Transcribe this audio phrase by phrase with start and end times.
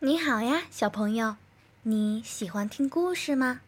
[0.00, 1.34] 你好呀，小朋友，
[1.82, 3.58] 你喜欢听故事吗？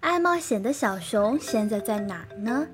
[0.00, 2.66] 爱冒险的小熊现在在哪儿呢？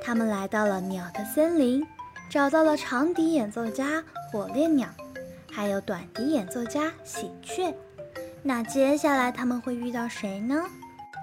[0.00, 1.86] 他们来到了鸟的森林，
[2.30, 4.02] 找到了长笛演奏家
[4.32, 4.88] 火烈鸟，
[5.52, 7.74] 还有短笛演奏家喜鹊。
[8.42, 10.64] 那接下来他们会遇到谁呢？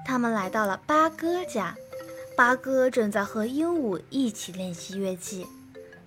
[0.06, 1.76] 他们来到了八哥家，
[2.38, 5.48] 八哥正在和鹦鹉一起练习乐器，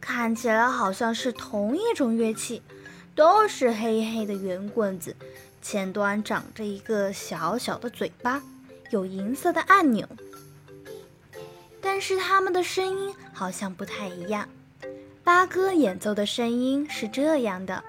[0.01, 2.63] 看起来好像是同一种乐器。
[3.17, 5.17] 都是黑黑的圆棍子，
[5.63, 8.43] 前端长着一个小小的嘴巴，
[8.91, 10.07] 有银色的按钮。
[11.81, 14.47] 但是它们的声音好像不太一样。
[15.25, 17.83] 八哥演奏的声音是这样的，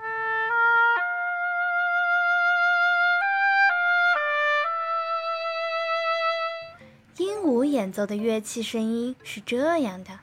[7.18, 10.22] 鹦鹉演奏的乐器声音是这样的。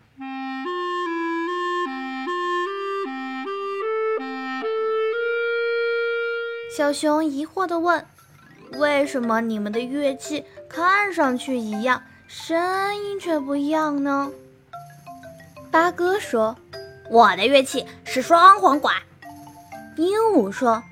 [6.77, 8.05] 小熊疑惑地问
[8.81, 14.33] ：“为什么你们的乐器看上去一样，声音却不一样呢？”
[15.71, 16.57] 八哥说
[17.09, 18.97] ：“我的乐器是双簧管。”
[19.97, 20.83] 鹦鹉说：“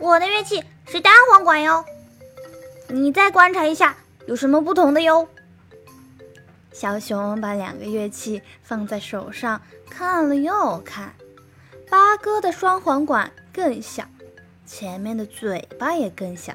[0.00, 1.84] 我的乐器是单簧管哟。”
[2.90, 5.28] 你再观察一下，有什么不同的哟？
[6.72, 11.14] 小熊把两个乐器放在手上看了又看，
[11.88, 14.02] 八哥的双簧管更小。
[14.68, 16.52] 前面的嘴巴也更小，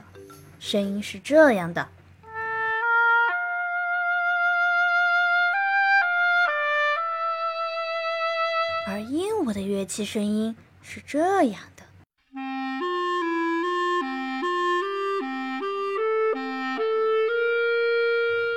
[0.60, 1.88] 声音是这样的，
[8.88, 11.84] 而鹦鹉的乐器声音是这样的。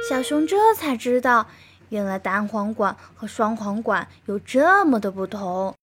[0.07, 1.47] 小熊这才知道，
[1.89, 5.75] 原来单簧管和双簧管有这么的不同。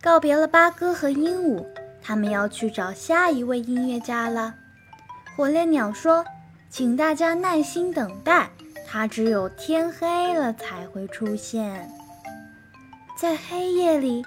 [0.00, 1.83] 告别了八哥和鹦鹉。
[2.06, 4.54] 他们要去找下一位音乐家了。
[5.34, 6.22] 火烈鸟说
[6.68, 8.50] ：“请大家耐心等待，
[8.86, 11.90] 它只有天黑了才会出现。”
[13.18, 14.22] 在黑夜里，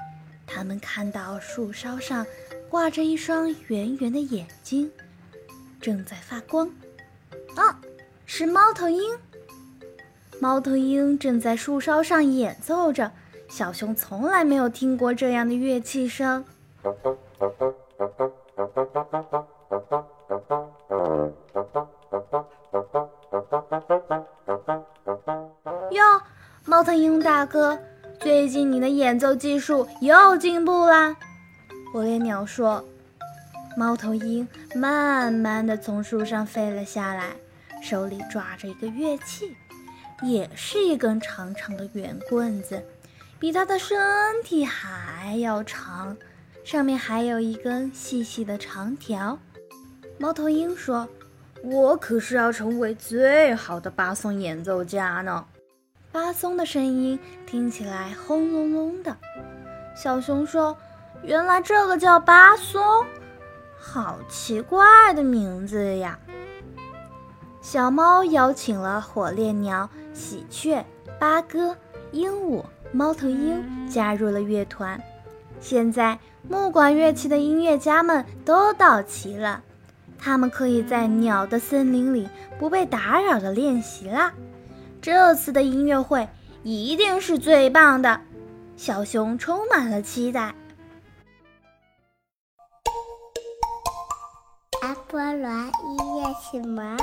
[0.47, 2.25] 他们看到树梢上
[2.67, 4.91] 挂着一双圆圆的眼睛，
[5.79, 6.67] 正在发光。
[7.55, 7.79] 啊，
[8.25, 9.03] 是猫头鹰！
[10.39, 13.11] 猫头鹰正在树梢上演奏着。
[13.49, 16.43] 小熊从来没有听过这样的乐器声。
[25.91, 26.21] 哟，
[26.65, 27.77] 猫头鹰大哥，
[28.19, 31.15] 最近你的演奏技术又进步啦！
[31.91, 32.83] 火烈鸟说。
[33.75, 37.35] 猫头鹰慢慢地从树上飞了下来，
[37.83, 39.55] 手里抓着一个乐器，
[40.23, 42.83] 也是一根长长的圆棍子，
[43.39, 43.95] 比它的身
[44.43, 46.17] 体还要长。
[46.67, 49.39] 上面还有一根细细的长条。
[50.17, 51.07] 猫头鹰说
[51.63, 55.45] ：“我可是要成为最好的巴松演奏家呢。”
[56.11, 59.15] 巴松的声音听起来轰隆隆的。
[59.95, 60.77] 小熊说
[61.23, 62.83] ：“原来这个叫巴松，
[63.79, 66.19] 好奇怪的名字呀！”
[67.63, 70.85] 小猫邀请了火烈鸟、喜鹊、
[71.17, 71.77] 八哥、
[72.11, 72.61] 鹦鹉、
[72.91, 75.01] 猫头鹰加入了乐团。
[75.59, 76.17] 现在。
[76.49, 79.61] 木管乐器的音乐家们都到齐了，
[80.17, 84.31] 他们可以在鸟的森林里不被打扰的练习啦。
[85.01, 86.25] 这次的音乐会
[86.63, 88.21] 一定是最棒的，
[88.77, 90.55] 小熊充满了期待。
[94.81, 96.97] 阿波罗音乐启蒙？